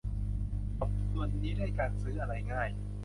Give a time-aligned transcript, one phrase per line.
[0.77, 2.69] จบวันนี้ด้วยการซื้ออะไรง่าย